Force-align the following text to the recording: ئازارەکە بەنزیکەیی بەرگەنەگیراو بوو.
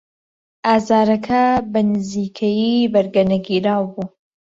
ئازارەکە 0.69 1.43
بەنزیکەیی 1.71 2.89
بەرگەنەگیراو 2.93 3.83
بوو. 3.93 4.05